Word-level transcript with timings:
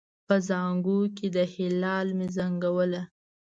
په 0.27 0.35
زانګو 0.47 0.99
کې 1.17 1.27
د 1.35 1.37
هلال 1.53 2.07
مې 2.17 2.27
زنګوله 2.35 3.01